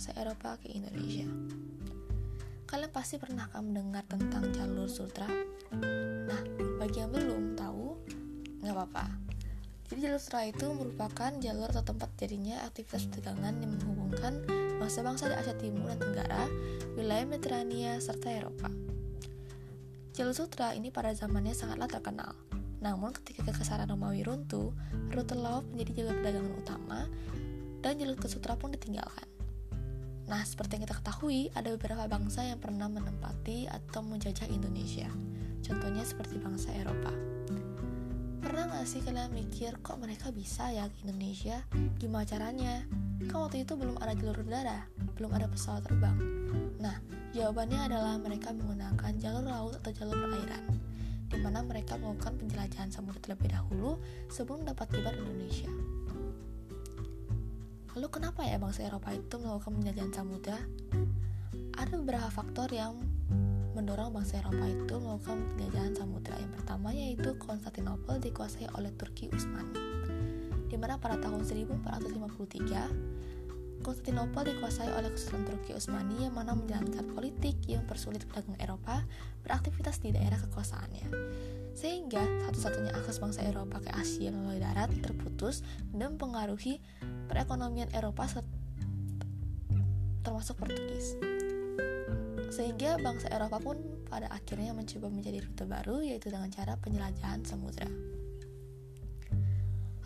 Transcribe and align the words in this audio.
bangsa 0.00 0.16
Eropa 0.16 0.56
ke 0.56 0.72
Indonesia. 0.72 1.28
Kalian 2.64 2.88
pasti 2.88 3.20
pernah 3.20 3.52
akan 3.52 3.68
mendengar 3.68 4.00
tentang 4.08 4.48
jalur 4.48 4.88
sutra. 4.88 5.28
Nah, 6.24 6.40
bagi 6.80 7.04
yang 7.04 7.12
belum 7.12 7.52
tahu, 7.52 8.00
nggak 8.64 8.72
apa-apa. 8.80 9.12
Jadi 9.92 10.08
jalur 10.08 10.16
sutra 10.16 10.48
itu 10.48 10.72
merupakan 10.72 11.36
jalur 11.36 11.68
atau 11.68 11.84
tempat 11.84 12.16
jadinya 12.16 12.64
aktivitas 12.64 13.12
perdagangan 13.12 13.60
yang 13.60 13.76
menghubungkan 13.76 14.40
bangsa-bangsa 14.80 15.28
di 15.28 15.36
Asia 15.36 15.52
Timur 15.60 15.92
dan 15.92 16.00
Tenggara, 16.00 16.48
wilayah 16.96 17.28
Mediterania, 17.28 18.00
serta 18.00 18.32
Eropa. 18.32 18.72
Jalur 20.16 20.32
sutra 20.32 20.72
ini 20.72 20.88
pada 20.88 21.12
zamannya 21.12 21.52
sangatlah 21.52 21.92
terkenal. 21.92 22.32
Namun 22.80 23.12
ketika 23.20 23.44
kekasaran 23.44 23.92
Romawi 23.92 24.24
runtuh, 24.24 24.72
rute 25.12 25.36
laut 25.36 25.68
menjadi 25.68 26.00
jalur 26.00 26.24
perdagangan 26.24 26.54
utama 26.56 27.00
dan 27.84 28.00
jalur 28.00 28.16
ke 28.16 28.32
sutra 28.32 28.56
pun 28.56 28.72
ditinggalkan. 28.72 29.29
Nah, 30.30 30.46
seperti 30.46 30.78
yang 30.78 30.86
kita 30.86 31.02
ketahui, 31.02 31.50
ada 31.58 31.74
beberapa 31.74 32.06
bangsa 32.06 32.46
yang 32.46 32.62
pernah 32.62 32.86
menempati 32.86 33.66
atau 33.66 33.98
menjajah 34.06 34.46
Indonesia. 34.46 35.10
Contohnya 35.58 36.06
seperti 36.06 36.38
bangsa 36.38 36.70
Eropa. 36.70 37.10
Pernah 38.38 38.78
gak 38.78 38.86
sih 38.86 39.02
kalian 39.02 39.34
mikir 39.34 39.82
kok 39.82 39.98
mereka 39.98 40.30
bisa 40.30 40.70
ya 40.70 40.86
ke 40.86 41.02
Indonesia? 41.02 41.66
Gimana 41.98 42.22
caranya? 42.30 42.86
Kan 43.26 43.42
waktu 43.42 43.66
itu 43.66 43.74
belum 43.74 43.98
ada 43.98 44.14
jalur 44.14 44.38
udara, 44.46 44.86
belum 45.18 45.34
ada 45.34 45.50
pesawat 45.50 45.82
terbang. 45.90 46.14
Nah, 46.78 47.02
jawabannya 47.34 47.90
adalah 47.90 48.14
mereka 48.22 48.54
menggunakan 48.54 49.12
jalur 49.18 49.44
laut 49.44 49.74
atau 49.82 49.90
jalur 49.90 50.14
perairan, 50.14 50.62
di 51.26 51.38
mana 51.42 51.58
mereka 51.66 51.98
melakukan 51.98 52.38
penjelajahan 52.38 52.94
samudera 52.94 53.18
terlebih 53.18 53.50
dahulu 53.50 53.98
sebelum 54.30 54.62
dapat 54.62 54.94
tiba 54.94 55.10
di 55.10 55.26
Indonesia. 55.26 55.70
Lalu 58.00 58.16
kenapa 58.16 58.48
ya 58.48 58.56
bangsa 58.56 58.88
Eropa 58.88 59.12
itu 59.12 59.36
melakukan 59.36 59.76
penjajahan 59.76 60.08
samudra? 60.08 60.56
Ada 61.76 62.00
beberapa 62.00 62.32
faktor 62.32 62.72
yang 62.72 62.96
mendorong 63.76 64.16
bangsa 64.16 64.40
Eropa 64.40 64.72
itu 64.72 64.96
melakukan 64.96 65.44
penjajahan 65.52 65.92
samudra. 65.92 66.32
Yang 66.40 66.52
pertama 66.56 66.96
yaitu 66.96 67.36
Konstantinopel 67.36 68.16
dikuasai 68.24 68.72
oleh 68.72 68.88
Turki 68.96 69.28
Utsmani. 69.28 69.76
Di 70.72 70.80
mana 70.80 70.96
pada 70.96 71.20
tahun 71.20 71.44
1453 71.44 73.84
Konstantinopel 73.84 74.48
dikuasai 74.48 74.96
oleh 74.96 75.12
Kesultanan 75.12 75.52
Turki 75.52 75.76
Utsmani 75.76 76.24
yang 76.24 76.32
mana 76.32 76.56
menjalankan 76.56 77.04
politik 77.12 77.60
yang 77.68 77.84
mempersulit 77.84 78.24
pedagang 78.24 78.56
Eropa 78.64 79.04
beraktivitas 79.44 80.00
di 80.00 80.16
daerah 80.16 80.40
kekuasaannya. 80.40 81.04
Sehingga 81.76 82.48
satu-satunya 82.48 82.96
akses 82.96 83.20
bangsa 83.20 83.44
Eropa 83.44 83.84
ke 83.84 83.92
Asia 83.92 84.32
melalui 84.32 84.64
darat 84.64 84.88
terputus 85.04 85.60
dan 85.92 86.16
mempengaruhi 86.16 86.80
perekonomian 87.30 87.86
Eropa 87.94 88.26
termasuk 90.26 90.58
Portugis. 90.58 91.14
Sehingga 92.50 92.98
bangsa 92.98 93.30
Eropa 93.30 93.62
pun 93.62 93.78
pada 94.10 94.26
akhirnya 94.34 94.74
mencoba 94.74 95.06
menjadi 95.06 95.46
rute 95.46 95.64
baru 95.70 96.02
yaitu 96.02 96.34
dengan 96.34 96.50
cara 96.50 96.74
penjelajahan 96.82 97.46
samudra. 97.46 97.86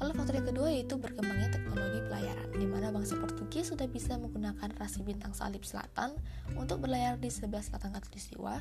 Lalu 0.04 0.10
faktor 0.20 0.34
yang 0.36 0.48
kedua 0.52 0.68
yaitu 0.68 0.94
berkembangnya 1.00 1.48
teknologi 1.48 2.04
pelayaran, 2.04 2.48
di 2.52 2.66
mana 2.68 2.92
bangsa 2.92 3.16
Portugis 3.16 3.72
sudah 3.72 3.88
bisa 3.88 4.20
menggunakan 4.20 4.76
rasi 4.76 5.00
bintang 5.00 5.32
salib 5.32 5.64
selatan 5.64 6.12
untuk 6.60 6.84
berlayar 6.84 7.16
di 7.16 7.32
sebelah 7.32 7.64
selatan 7.64 7.96
Katulistiwa, 7.96 8.60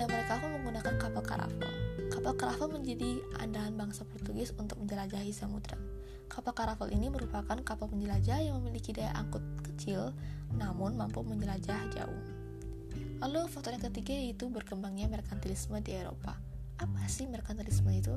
dan 0.00 0.06
mereka 0.08 0.40
pun 0.40 0.50
menggunakan 0.58 0.96
kapal 0.96 1.22
karavel. 1.22 1.70
Kapal 2.08 2.34
karavel 2.34 2.82
menjadi 2.82 3.20
andalan 3.38 3.76
bangsa 3.76 4.02
Portugis 4.08 4.50
untuk 4.56 4.80
menjelajahi 4.80 5.30
samudra. 5.30 5.76
Kapal 6.30 6.54
karavel 6.54 6.94
ini 6.94 7.10
merupakan 7.10 7.58
kapal 7.66 7.90
penjelajah 7.90 8.38
yang 8.38 8.62
memiliki 8.62 8.94
daya 8.94 9.10
angkut 9.18 9.42
kecil 9.66 10.14
namun 10.54 10.94
mampu 10.94 11.26
menjelajah 11.26 11.90
jauh. 11.90 12.22
Lalu 13.20 13.50
faktor 13.50 13.76
yang 13.76 13.84
ketiga 13.90 14.14
yaitu 14.14 14.48
berkembangnya 14.48 15.10
merkantilisme 15.10 15.76
di 15.82 15.92
Eropa. 15.98 16.38
Apa 16.80 17.04
sih 17.10 17.28
merkantilisme 17.28 17.92
itu? 17.92 18.16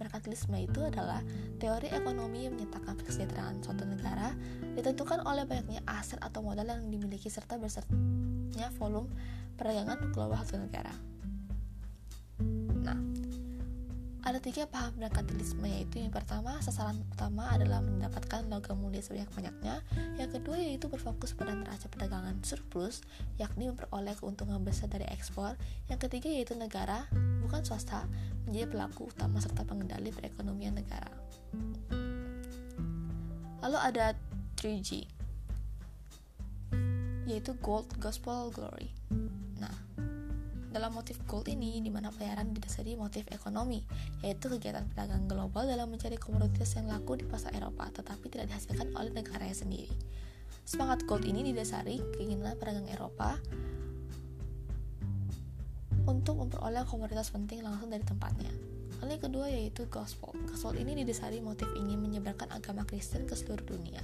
Merkantilisme 0.00 0.56
itu 0.56 0.80
adalah 0.80 1.20
teori 1.60 1.92
ekonomi 1.92 2.48
yang 2.48 2.56
menyatakan 2.56 2.96
kesejahteraan 3.04 3.60
suatu 3.60 3.84
negara 3.84 4.32
ditentukan 4.76 5.20
oleh 5.28 5.44
banyaknya 5.44 5.84
aset 5.84 6.16
atau 6.24 6.40
modal 6.40 6.64
yang 6.64 6.88
dimiliki 6.88 7.28
serta 7.28 7.60
besarnya 7.60 8.68
volume 8.80 9.12
perdagangan 9.60 10.12
global 10.12 10.40
satu 10.40 10.60
negara. 10.64 11.09
Ada 14.30 14.38
tiga 14.38 14.62
paham 14.70 14.94
merkantilisme 14.94 15.66
yaitu 15.66 15.98
yang 15.98 16.14
pertama 16.14 16.54
sasaran 16.62 17.02
utama 17.10 17.50
adalah 17.50 17.82
mendapatkan 17.82 18.46
logam 18.46 18.78
mulia 18.78 19.02
sebanyak-banyaknya 19.02 19.82
yang 20.22 20.30
kedua 20.30 20.54
yaitu 20.54 20.86
berfokus 20.86 21.34
pada 21.34 21.50
neraca 21.50 21.90
perdagangan 21.90 22.38
surplus 22.46 23.02
yakni 23.42 23.74
memperoleh 23.74 24.14
keuntungan 24.14 24.62
besar 24.62 24.86
dari 24.86 25.02
ekspor. 25.10 25.58
Yang 25.90 26.06
ketiga 26.06 26.30
yaitu 26.30 26.54
negara 26.54 27.10
bukan 27.42 27.66
swasta 27.66 28.06
menjadi 28.46 28.70
pelaku 28.70 29.10
utama 29.10 29.42
serta 29.42 29.66
pengendali 29.66 30.14
perekonomian 30.14 30.78
negara. 30.78 31.10
Lalu 33.66 33.78
ada 33.82 34.14
3G 34.62 35.10
yaitu 37.26 37.50
Gold 37.58 37.98
Gospel 37.98 38.54
Glory 38.54 38.94
dalam 40.70 40.94
motif 40.94 41.18
gold 41.26 41.50
ini, 41.50 41.82
di 41.82 41.90
mana 41.90 42.14
pelayaran 42.14 42.54
didasari 42.54 42.94
motif 42.94 43.26
ekonomi, 43.34 43.82
yaitu 44.22 44.46
kegiatan 44.46 44.86
perdagangan 44.86 45.26
global 45.26 45.66
dalam 45.66 45.90
mencari 45.90 46.14
komoditas 46.14 46.78
yang 46.78 46.86
laku 46.86 47.18
di 47.18 47.26
pasar 47.26 47.50
Eropa, 47.58 47.90
tetapi 47.90 48.30
tidak 48.30 48.54
dihasilkan 48.54 48.94
oleh 48.94 49.10
negaranya 49.10 49.54
sendiri. 49.54 49.90
Semangat 50.62 51.02
gold 51.10 51.26
ini 51.26 51.42
didasari 51.50 51.98
keinginan 52.14 52.54
pedagang 52.54 52.86
Eropa 52.86 53.34
untuk 56.06 56.38
memperoleh 56.38 56.86
komoditas 56.86 57.34
penting 57.34 57.66
langsung 57.66 57.90
dari 57.90 58.06
tempatnya. 58.06 58.50
Yang 59.00 59.26
kedua 59.26 59.50
yaitu 59.50 59.90
gospel. 59.90 60.30
Gospel 60.46 60.78
ini 60.78 61.02
didasari 61.02 61.42
motif 61.42 61.66
ingin 61.74 61.98
menyebarkan 61.98 62.46
agama 62.54 62.86
Kristen 62.86 63.26
ke 63.26 63.34
seluruh 63.34 63.66
dunia. 63.66 63.98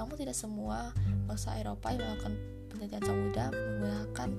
Namun 0.00 0.16
tidak 0.16 0.32
semua 0.32 0.96
bangsa 1.28 1.60
Eropa 1.60 1.92
yang 1.92 2.08
melakukan 2.08 2.34
penjajahan 2.72 3.04
samudra 3.04 3.44
menggunakan 3.52 4.30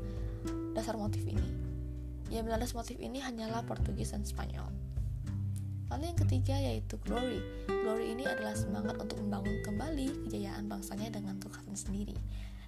dasar 0.73 0.97
motif 0.97 1.21
ini. 1.27 1.66
Yang 2.27 2.43
melandas 2.43 2.73
motif 2.75 2.99
ini 2.99 3.23
hanyalah 3.23 3.63
Portugis 3.63 4.11
dan 4.11 4.27
Spanyol. 4.27 4.67
Lalu 5.87 6.03
yang 6.11 6.19
ketiga 6.19 6.55
yaitu 6.59 6.99
glory. 6.99 7.39
Glory 7.67 8.11
ini 8.11 8.27
adalah 8.27 8.51
semangat 8.51 8.99
untuk 8.99 9.23
membangun 9.23 9.63
kembali 9.63 10.27
kejayaan 10.27 10.67
bangsanya 10.67 11.07
dengan 11.15 11.39
kekuatan 11.39 11.79
sendiri. 11.79 12.19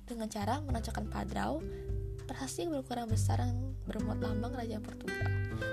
Dengan 0.08 0.32
cara 0.32 0.64
menancapkan 0.64 1.06
padrau, 1.12 1.60
prasasti 2.24 2.72
berukuran 2.72 3.12
besar 3.12 3.44
yang 3.44 3.76
bermuat 3.84 4.24
lambang 4.24 4.56
Raja 4.56 4.80
Portugal. 4.80 5.28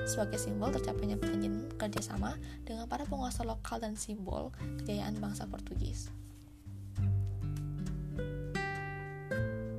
Sebagai 0.09 0.43
simbol 0.43 0.75
tercapainya 0.75 1.15
perjanjian 1.15 1.71
kerjasama 1.79 2.35
dengan 2.67 2.91
para 2.91 3.07
penguasa 3.07 3.47
lokal 3.47 3.79
dan 3.79 3.95
simbol 3.95 4.51
kejayaan 4.83 5.21
bangsa 5.23 5.47
Portugis. 5.47 6.11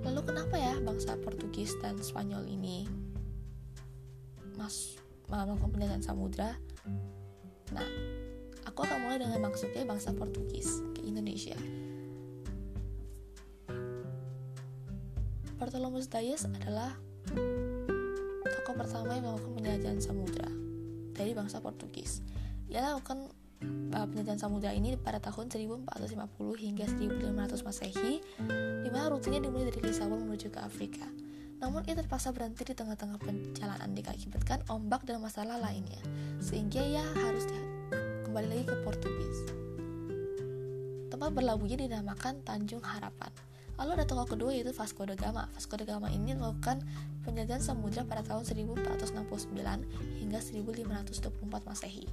Lalu 0.08 0.22
kenapa 0.24 0.56
ya 0.56 0.80
bangsa 0.80 1.20
Portugis 1.20 1.76
dan 1.84 2.00
Spanyol 2.00 2.48
ini 2.48 2.88
mas 4.58 4.98
melakukan 5.30 5.70
penjajahan 5.70 6.04
samudra 6.04 6.58
nah 7.72 7.88
aku 8.66 8.84
akan 8.84 8.98
mulai 9.06 9.22
dengan 9.22 9.48
maksudnya 9.48 9.86
bangsa 9.86 10.12
Portugis 10.12 10.82
ke 10.98 11.06
Indonesia 11.06 11.56
Bartolomé 15.58 16.06
Dias 16.06 16.46
adalah 16.46 16.94
tokoh 18.46 18.76
pertama 18.78 19.18
yang 19.18 19.26
melakukan 19.26 19.54
penjajahan 19.58 19.98
samudra 19.98 20.50
dari 21.18 21.34
bangsa 21.34 21.58
Portugis. 21.58 22.22
Ia 22.70 22.94
lakukan 22.94 23.34
uh, 23.90 24.06
penjajahan 24.06 24.38
samudra 24.38 24.72
ini 24.78 24.94
pada 25.02 25.18
tahun 25.18 25.50
1450 25.50 26.14
hingga 26.62 26.86
1500 26.86 27.66
Masehi, 27.66 28.22
di 28.86 28.90
mana 28.94 29.10
rutenya 29.10 29.50
dimulai 29.50 29.74
dari 29.74 29.82
Lisabon 29.82 30.30
menuju 30.30 30.54
ke 30.54 30.62
Afrika. 30.62 31.10
Namun 31.58 31.82
ia 31.90 31.98
terpaksa 31.98 32.30
berhenti 32.30 32.62
di 32.62 32.78
tengah-tengah 32.78 33.18
perjalanan 33.18 33.90
dikakibatkan 33.98 34.62
ombak 34.70 35.06
dan 35.10 35.18
masalah 35.18 35.58
lainnya, 35.58 35.98
sehingga 36.38 36.82
ia 36.86 37.02
harus 37.26 37.50
kembali 38.30 38.48
lagi 38.48 38.64
ke 38.70 38.76
Portugis. 38.86 39.40
Tempat 41.10 41.34
berlabuhnya 41.34 41.82
dinamakan 41.82 42.46
Tanjung 42.46 42.86
Harapan. 42.86 43.34
Lalu 43.78 44.02
ada 44.02 44.06
tokoh 44.10 44.38
kedua 44.38 44.54
yaitu 44.54 44.74
Vasco 44.74 45.06
da 45.06 45.14
Gama. 45.14 45.50
Vasco 45.54 45.78
da 45.78 45.86
Gama 45.86 46.10
ini 46.10 46.34
melakukan 46.34 46.82
penjajahan 47.26 47.62
samudra 47.62 48.06
pada 48.06 48.26
tahun 48.26 48.42
1469 48.46 49.54
hingga 50.18 50.40
1524 50.42 51.62
Masehi, 51.66 52.06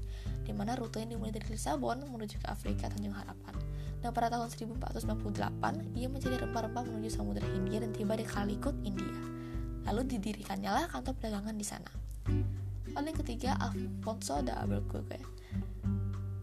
di 0.45 0.53
mana 0.53 0.77
rutenya 0.77 1.17
dimulai 1.17 1.33
dari 1.33 1.57
Lisabon 1.57 2.05
menuju 2.05 2.41
ke 2.41 2.49
Afrika 2.49 2.93
Tanjung 2.93 3.17
Harapan. 3.17 3.57
Dan 4.05 4.13
pada 4.13 4.29
tahun 4.29 4.53
1498, 4.53 5.97
ia 5.97 6.13
mencari 6.13 6.37
rempah-rempah 6.37 6.85
menuju 6.85 7.09
Samudra 7.09 7.49
Hindia 7.49 7.81
dan 7.81 7.97
tiba 7.97 8.13
di 8.13 8.29
Kalikut, 8.29 8.77
India. 8.85 9.34
Lalu 9.85 10.17
didirikannya 10.17 10.71
lah 10.73 10.85
kantor 10.89 11.15
perdagangan 11.21 11.57
di 11.57 11.67
sana. 11.67 11.93
Lalu 12.95 13.07
yang 13.11 13.19
ketiga, 13.21 13.51
Alfonso 13.59 14.41
da 14.41 14.63
Albuquerque. 14.63 15.21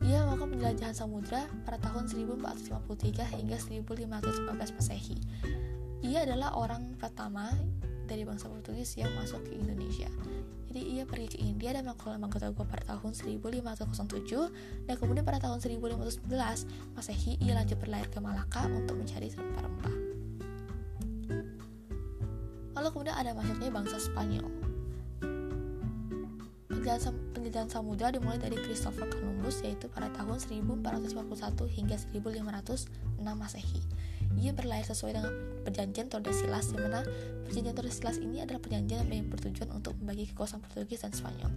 Ia 0.01 0.25
melakukan 0.25 0.57
penjelajahan 0.57 0.95
samudra 0.97 1.45
pada 1.61 1.77
tahun 1.77 2.09
1453 2.09 3.37
hingga 3.37 3.57
1515 3.61 4.77
Masehi. 4.77 5.17
Ia 6.01 6.25
adalah 6.25 6.57
orang 6.57 6.97
pertama 6.97 7.53
dari 8.09 8.25
bangsa 8.25 8.49
Portugis 8.49 8.97
yang 8.97 9.13
masuk 9.13 9.45
ke 9.45 9.55
Indonesia. 9.55 10.09
Jadi 10.71 10.81
ia 10.97 11.03
pergi 11.07 11.35
ke 11.35 11.39
India 11.43 11.71
dan 11.71 11.87
melakukan 11.87 12.19
Manggota 12.19 12.51
pada 12.51 12.83
tahun 12.95 13.11
1507 13.13 14.87
dan 14.87 14.95
kemudian 14.99 15.23
pada 15.23 15.39
tahun 15.39 15.59
1511 15.63 16.27
Masehi 16.97 17.37
ia 17.39 17.53
lanjut 17.55 17.77
berlayar 17.79 18.07
ke 18.09 18.19
Malaka 18.19 18.67
untuk 18.67 18.97
mencari 18.99 19.29
rempah-rempah. 19.31 20.10
Lalu 22.81 22.97
kemudian 22.97 23.13
ada 23.13 23.37
masuknya 23.37 23.69
bangsa 23.69 24.01
Spanyol. 24.01 24.49
Penjajahan 27.37 27.69
samudra 27.69 28.09
dimulai 28.09 28.41
dari 28.41 28.57
Christopher 28.57 29.05
Columbus 29.05 29.61
yaitu 29.61 29.85
pada 29.85 30.09
tahun 30.17 30.41
1451 30.41 31.69
hingga 31.77 31.93
1506 32.09 32.89
Masehi. 33.21 33.81
Ia 34.41 34.49
berlayar 34.57 34.89
sesuai 34.89 35.13
dengan 35.13 35.29
perjanjian 35.61 36.09
Tordesillas 36.09 36.73
di 36.73 36.81
mana 36.81 37.05
perjanjian 37.45 37.77
Tordesillas 37.77 38.17
ini 38.17 38.41
adalah 38.41 38.57
perjanjian 38.57 39.05
yang 39.13 39.29
bertujuan 39.29 39.69
untuk 39.77 39.93
membagi 40.01 40.33
kekuasaan 40.33 40.65
Portugis 40.65 41.05
dan 41.05 41.13
Spanyol. 41.13 41.53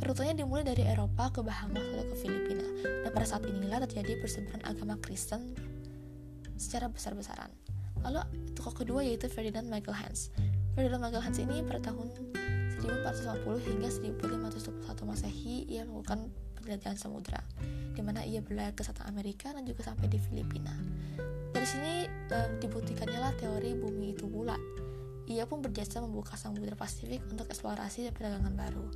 Rutenya 0.00 0.40
dimulai 0.40 0.64
dari 0.64 0.88
Eropa 0.88 1.28
ke 1.28 1.44
Bahamas 1.44 1.84
atau 1.84 2.04
ke 2.08 2.16
Filipina, 2.16 2.64
dan 3.04 3.12
pada 3.12 3.28
saat 3.28 3.44
inilah 3.44 3.84
terjadi 3.84 4.16
persebaran 4.24 4.64
agama 4.64 4.96
Kristen 5.04 5.52
secara 6.56 6.88
besar-besaran. 6.88 7.52
Lalu 8.06 8.22
tokoh 8.54 8.86
kedua 8.86 9.02
yaitu 9.02 9.26
Ferdinand 9.26 9.66
Magelhaens. 9.66 10.30
Ferdinand 10.78 11.02
Magelhaens 11.02 11.42
ini 11.42 11.66
pada 11.66 11.90
tahun 11.90 12.06
1450 12.78 13.66
hingga 13.66 13.88
1521 13.90 15.10
Masehi 15.10 15.66
ia 15.66 15.82
melakukan 15.82 16.30
penjelajahan 16.54 16.94
samudra 16.94 17.42
di 17.96 18.02
mana 18.06 18.22
ia 18.22 18.38
berlayar 18.38 18.78
ke 18.78 18.86
Selatan 18.86 19.10
Amerika 19.10 19.50
dan 19.50 19.66
juga 19.66 19.82
sampai 19.90 20.06
di 20.06 20.22
Filipina. 20.22 20.70
Dari 21.50 21.66
sini 21.66 22.06
um, 22.06 22.50
dibuktikannya 22.62 23.18
lah 23.18 23.32
teori 23.34 23.74
bumi 23.74 24.14
itu 24.14 24.30
bulat. 24.30 24.60
Ia 25.26 25.42
pun 25.50 25.58
berjasa 25.58 25.98
membuka 25.98 26.38
Samudra 26.38 26.78
Pasifik 26.78 27.18
untuk 27.26 27.50
eksplorasi 27.50 28.06
dan 28.06 28.14
perdagangan 28.14 28.54
baru. 28.54 28.86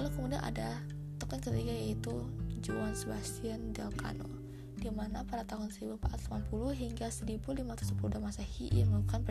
Lalu 0.00 0.08
kemudian 0.16 0.40
ada 0.40 0.80
token 1.20 1.44
ketiga 1.44 1.74
yaitu 1.76 2.24
Juan 2.64 2.96
Sebastian 2.96 3.76
del 3.76 3.92
Cano 3.92 4.39
di 4.80 4.88
mana 4.88 5.22
pada 5.28 5.44
tahun 5.44 5.68
1480 5.68 6.48
hingga 6.72 7.06
1510 7.12 8.16
Masehi 8.16 8.72
ia 8.72 8.88
melakukan 8.88 9.28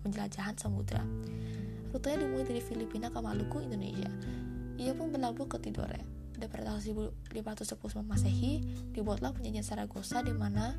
penjelajahan 0.00 0.56
samudra. 0.56 1.04
Rutenya 1.92 2.24
dimulai 2.24 2.48
dari 2.48 2.62
Filipina 2.64 3.12
ke 3.12 3.20
Maluku, 3.20 3.60
Indonesia. 3.60 4.08
Ia 4.80 4.96
pun 4.96 5.12
berlabuh 5.12 5.46
ke 5.46 5.60
Tidore 5.60 6.14
dan 6.34 6.50
pada 6.50 6.74
tahun 6.74 6.80
1510 7.30 8.02
Masehi 8.02 8.52
dibuatlah 8.90 9.30
perjanjian 9.30 9.62
Saragossa 9.62 10.24
di 10.24 10.34
mana 10.34 10.74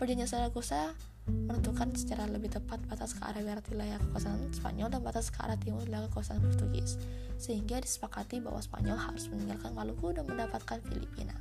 perjanjian 0.00 0.26
Saragossa 0.26 0.96
menentukan 1.28 1.92
secara 1.92 2.24
lebih 2.26 2.48
tepat 2.48 2.80
batas 2.88 3.12
ke 3.12 3.22
arah 3.22 3.44
barat 3.44 3.62
wilayah 3.68 4.00
kekuasaan 4.00 4.48
Spanyol 4.50 4.88
dan 4.88 5.00
batas 5.04 5.28
ke 5.28 5.38
arah 5.44 5.60
timur 5.60 5.84
wilayah 5.84 6.08
kekuasaan 6.08 6.40
Portugis 6.40 6.96
sehingga 7.36 7.78
disepakati 7.78 8.40
bahwa 8.40 8.58
Spanyol 8.58 8.96
harus 8.98 9.28
meninggalkan 9.28 9.76
Maluku 9.76 10.16
dan 10.16 10.24
mendapatkan 10.26 10.80
Filipina 10.88 11.36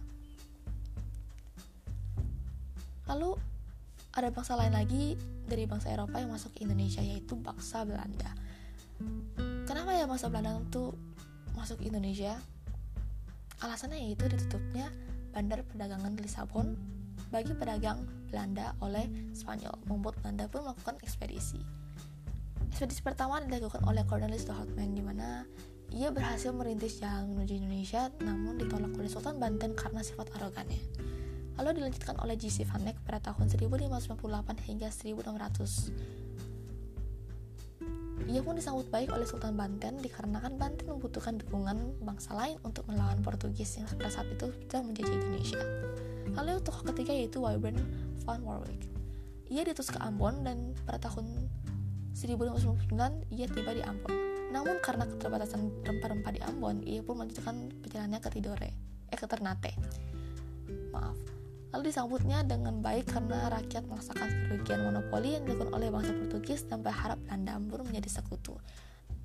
lalu 3.08 3.36
ada 4.14 4.30
bangsa 4.34 4.58
lain 4.58 4.74
lagi 4.74 5.20
dari 5.48 5.64
bangsa 5.70 5.94
Eropa 5.94 6.20
yang 6.20 6.34
masuk 6.34 6.54
ke 6.56 6.66
Indonesia 6.68 7.02
yaitu 7.04 7.36
bangsa 7.40 7.88
Belanda 7.88 8.32
kenapa 9.66 9.96
ya 9.96 10.06
bangsa 10.06 10.28
Belanda 10.28 10.60
itu 10.62 10.92
masuk 11.56 11.82
Indonesia 11.82 12.38
Alasannya 13.58 13.98
yaitu 13.98 14.30
ditutupnya 14.30 14.94
bandar 15.34 15.66
perdagangan 15.66 16.14
di 16.14 16.30
Lisabon 16.30 16.78
bagi 17.34 17.58
pedagang 17.58 18.06
Belanda 18.30 18.78
oleh 18.86 19.10
Spanyol, 19.34 19.74
membuat 19.90 20.22
Belanda 20.22 20.46
pun 20.46 20.62
melakukan 20.62 21.02
ekspedisi. 21.02 21.58
Ekspedisi 22.70 23.02
pertama 23.02 23.42
dilakukan 23.42 23.82
oleh 23.90 24.06
Cornelis 24.06 24.46
de 24.46 24.54
Houtman 24.54 24.94
di 24.94 25.02
mana 25.02 25.42
ia 25.90 26.14
berhasil 26.14 26.54
merintis 26.54 27.02
jalan 27.02 27.34
menuju 27.34 27.58
Indonesia 27.58 28.14
namun 28.22 28.62
ditolak 28.62 28.94
oleh 28.94 29.10
Sultan 29.10 29.42
Banten 29.42 29.74
karena 29.74 30.06
sifat 30.06 30.30
arogannya. 30.38 30.78
Lalu 31.58 31.82
dilanjutkan 31.82 32.22
oleh 32.22 32.38
J.C. 32.38 32.64
Van 32.70 32.86
Eyck 32.86 33.02
pada 33.02 33.20
tahun 33.34 33.50
1598 33.50 34.70
hingga 34.70 34.90
1600 34.94 36.18
ia 38.28 38.44
pun 38.44 38.60
disambut 38.60 38.92
baik 38.92 39.16
oleh 39.16 39.24
Sultan 39.24 39.56
Banten 39.56 40.04
dikarenakan 40.04 40.60
Banten 40.60 40.84
membutuhkan 40.90 41.40
dukungan 41.40 42.04
bangsa 42.04 42.36
lain 42.36 42.60
untuk 42.68 42.84
melawan 42.92 43.24
Portugis 43.24 43.80
yang 43.80 43.88
pada 43.88 44.12
saat 44.12 44.28
itu 44.28 44.52
sedang 44.68 44.92
menjajah 44.92 45.16
Indonesia. 45.16 45.62
Lalu 46.36 46.60
tokoh 46.60 46.92
ketiga 46.92 47.16
yaitu 47.16 47.40
Wyburn 47.40 47.80
van 48.28 48.44
Warwick. 48.44 48.84
Ia 49.48 49.64
diutus 49.64 49.88
ke 49.88 50.00
Ambon 50.04 50.44
dan 50.44 50.76
pada 50.84 51.08
tahun 51.08 51.48
1599 52.12 53.32
ia 53.32 53.48
tiba 53.48 53.72
di 53.72 53.86
Ambon. 53.86 54.12
Namun 54.52 54.84
karena 54.84 55.08
keterbatasan 55.08 55.88
rempah-rempah 55.88 56.32
di 56.36 56.42
Ambon, 56.44 56.84
ia 56.84 57.00
pun 57.00 57.24
melanjutkan 57.24 57.72
perjalanannya 57.80 58.20
ke 58.20 58.30
Tidore, 58.34 58.72
eh 59.08 59.18
ke 59.20 59.28
Ternate. 59.30 59.72
Maaf. 60.92 61.37
Lalu 61.78 61.94
disambutnya 61.94 62.42
dengan 62.42 62.82
baik 62.82 63.06
karena 63.06 63.54
rakyat 63.54 63.86
merasakan 63.86 64.50
kerugian 64.50 64.82
monopoli 64.82 65.38
yang 65.38 65.46
dilakukan 65.46 65.78
oleh 65.78 65.94
bangsa 65.94 66.10
Portugis 66.10 66.66
dan 66.66 66.82
berharap 66.82 67.22
Belanda 67.22 67.62
baru 67.62 67.86
menjadi 67.86 68.18
sekutu. 68.18 68.58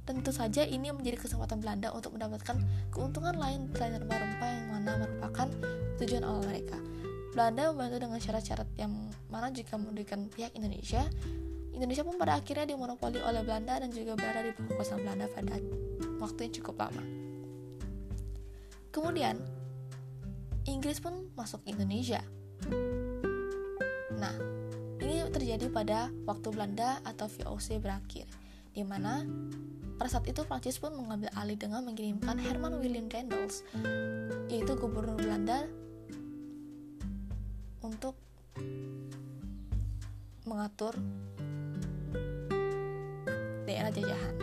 Tentu 0.05 0.37
saja 0.37 0.61
ini 0.61 0.93
menjadi 0.93 1.17
kesempatan 1.17 1.65
Belanda 1.65 1.97
untuk 1.97 2.13
mendapatkan 2.13 2.61
keuntungan 2.93 3.41
lain 3.41 3.73
selain 3.73 4.05
rempah-rempah 4.05 4.49
yang 4.53 4.69
mana 4.69 4.93
merupakan 5.01 5.49
tujuan 5.97 6.25
awal 6.29 6.45
mereka. 6.45 6.77
Belanda 7.33 7.63
membantu 7.73 7.97
dengan 8.05 8.19
syarat-syarat 8.21 8.69
yang 8.77 8.93
mana 9.33 9.49
jika 9.49 9.81
memberikan 9.81 10.29
pihak 10.29 10.53
Indonesia, 10.53 11.09
Indonesia 11.73 12.05
pun 12.05 12.21
pada 12.21 12.37
akhirnya 12.37 12.69
dimonopoli 12.69 13.17
oleh 13.25 13.41
Belanda 13.49 13.81
dan 13.81 13.89
juga 13.89 14.13
berada 14.13 14.45
di 14.45 14.53
bawah 14.53 14.77
kekuasaan 14.77 15.01
Belanda 15.01 15.25
pada 15.33 15.57
waktu 16.21 16.39
yang 16.45 16.53
cukup 16.61 16.85
lama. 16.85 17.01
Kemudian, 18.93 19.41
Inggris 20.69 21.01
pun 21.01 21.33
masuk 21.33 21.65
Indonesia. 21.65 22.21
Nah, 24.19 24.35
ini 25.03 25.27
terjadi 25.33 25.67
pada 25.73 26.13
waktu 26.29 26.49
Belanda 26.55 27.03
atau 27.03 27.27
VOC 27.27 27.83
berakhir, 27.83 28.27
di 28.71 28.87
mana 28.87 29.27
pada 29.99 30.19
saat 30.19 30.27
itu 30.27 30.43
Prancis 30.47 30.79
pun 30.83 30.95
mengambil 30.95 31.31
alih 31.39 31.59
dengan 31.59 31.87
mengirimkan 31.87 32.39
Herman 32.39 32.79
William 32.79 33.07
Dendels, 33.07 33.63
yaitu 34.51 34.75
gubernur 34.79 35.19
Belanda, 35.19 35.67
untuk 37.83 38.15
mengatur 40.47 40.95
daerah 43.67 43.91
jajahan. 43.95 44.35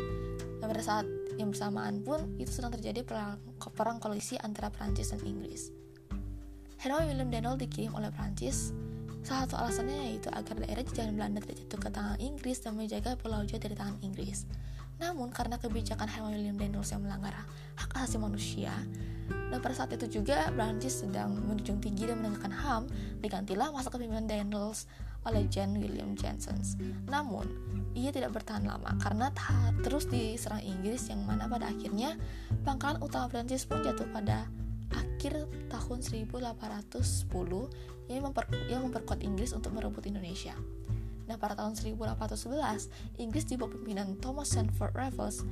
Dan 0.60 0.68
pada 0.68 0.84
saat 0.84 1.06
yang 1.40 1.56
bersamaan 1.56 2.04
pun 2.04 2.36
itu 2.36 2.52
sedang 2.52 2.76
terjadi 2.76 3.08
perang, 3.08 3.40
perang 3.72 3.98
koalisi 4.04 4.36
antara 4.40 4.68
Prancis 4.68 5.16
dan 5.16 5.24
Inggris. 5.24 5.79
Herman 6.80 7.12
William 7.12 7.28
Daniel 7.28 7.60
dikirim 7.60 7.92
oleh 7.92 8.08
Prancis. 8.08 8.72
Salah 9.20 9.44
satu 9.44 9.60
alasannya 9.60 10.16
yaitu 10.16 10.32
agar 10.32 10.64
daerah 10.64 10.80
jajahan 10.80 11.12
Belanda 11.12 11.44
tidak 11.44 11.68
jatuh 11.68 11.80
ke 11.84 11.90
tangan 11.92 12.18
Inggris 12.24 12.64
dan 12.64 12.80
menjaga 12.80 13.20
Pulau 13.20 13.44
Jawa 13.44 13.60
dari 13.60 13.76
tangan 13.76 14.00
Inggris. 14.00 14.48
Namun 14.96 15.28
karena 15.36 15.60
kebijakan 15.60 16.08
Herman 16.08 16.40
William 16.40 16.56
Daniels 16.56 16.88
yang 16.96 17.04
melanggar 17.04 17.36
hak 17.76 17.92
asasi 18.00 18.16
manusia, 18.16 18.72
dan 19.52 19.60
pada 19.60 19.76
saat 19.76 19.92
itu 19.92 20.24
juga 20.24 20.48
Prancis 20.56 21.04
sedang 21.04 21.36
menjunjung 21.36 21.84
tinggi 21.84 22.08
dan 22.08 22.24
menegakkan 22.24 22.56
HAM, 22.56 22.84
digantilah 23.20 23.76
masa 23.76 23.92
kepemimpinan 23.92 24.32
Daniels 24.32 24.88
oleh 25.28 25.44
John 25.52 25.76
William 25.76 26.16
Johnson. 26.16 26.64
Namun, 27.12 27.44
ia 27.92 28.16
tidak 28.16 28.40
bertahan 28.40 28.64
lama 28.64 28.96
karena 29.04 29.36
terus 29.84 30.08
diserang 30.08 30.64
Inggris 30.64 31.12
yang 31.12 31.28
mana 31.28 31.52
pada 31.52 31.68
akhirnya 31.68 32.16
pangkalan 32.64 33.04
utama 33.04 33.28
Prancis 33.28 33.68
pun 33.68 33.84
jatuh 33.84 34.08
pada 34.16 34.48
akhir 34.94 35.46
tahun 35.70 36.00
1810 36.02 37.30
yang, 38.10 38.24
memper, 38.26 38.46
yang 38.68 38.82
memperkuat 38.90 39.22
Inggris 39.22 39.54
untuk 39.54 39.74
merebut 39.74 40.06
Indonesia. 40.10 40.58
Nah, 41.30 41.38
pada 41.38 41.54
tahun 41.54 41.78
1811, 41.78 43.22
Inggris 43.22 43.46
di 43.46 43.54
bawah 43.54 43.78
pimpinan 43.78 44.18
Thomas 44.18 44.50
Sanford 44.50 44.98
Raffles 44.98 45.46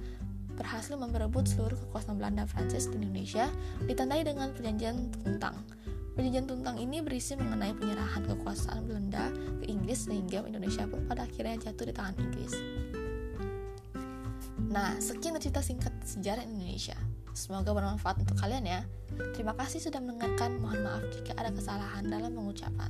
berhasil 0.57 0.97
merebut 0.97 1.45
seluruh 1.45 1.77
kekuasaan 1.77 2.17
Belanda 2.17 2.49
Prancis 2.49 2.89
di 2.89 2.97
Indonesia 2.97 3.45
ditandai 3.85 4.25
dengan 4.25 4.49
perjanjian 4.57 5.13
Tuntang. 5.21 5.53
Perjanjian 6.17 6.49
Tuntang 6.49 6.81
ini 6.81 6.97
berisi 7.05 7.37
mengenai 7.37 7.77
penyerahan 7.77 8.25
kekuasaan 8.25 8.89
Belanda 8.89 9.29
ke 9.61 9.69
Inggris 9.69 10.09
sehingga 10.09 10.41
Indonesia 10.49 10.89
pun 10.89 11.05
pada 11.05 11.29
akhirnya 11.29 11.69
jatuh 11.69 11.85
di 11.85 11.93
tangan 11.93 12.17
Inggris. 12.17 12.53
Nah, 14.73 14.97
sekian 14.97 15.37
cerita 15.37 15.61
singkat 15.61 15.93
sejarah 16.01 16.41
Indonesia. 16.41 16.97
Semoga 17.37 17.69
bermanfaat 17.69 18.25
untuk 18.25 18.33
kalian 18.41 18.65
ya. 18.65 18.81
Terima 19.37 19.53
kasih 19.53 19.77
sudah 19.77 20.01
mendengarkan. 20.01 20.57
Mohon 20.57 20.89
maaf 20.89 21.03
jika 21.13 21.37
ada 21.37 21.53
kesalahan 21.53 22.09
dalam 22.09 22.33
mengucapkan. 22.33 22.89